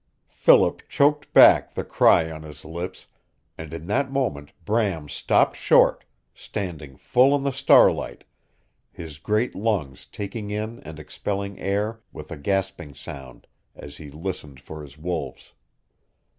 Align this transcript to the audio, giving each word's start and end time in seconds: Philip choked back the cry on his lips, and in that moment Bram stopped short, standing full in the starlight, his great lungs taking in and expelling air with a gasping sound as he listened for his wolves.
Philip 0.31 0.81
choked 0.89 1.31
back 1.31 1.75
the 1.75 1.83
cry 1.83 2.31
on 2.31 2.41
his 2.41 2.65
lips, 2.65 3.05
and 3.55 3.71
in 3.71 3.85
that 3.85 4.11
moment 4.11 4.51
Bram 4.65 5.07
stopped 5.07 5.55
short, 5.57 6.05
standing 6.33 6.97
full 6.97 7.35
in 7.35 7.43
the 7.43 7.51
starlight, 7.53 8.23
his 8.91 9.19
great 9.19 9.53
lungs 9.53 10.07
taking 10.07 10.49
in 10.49 10.79
and 10.79 10.97
expelling 10.99 11.59
air 11.59 11.99
with 12.11 12.31
a 12.31 12.37
gasping 12.37 12.95
sound 12.95 13.45
as 13.75 13.97
he 13.97 14.09
listened 14.09 14.59
for 14.59 14.81
his 14.81 14.97
wolves. 14.97 15.53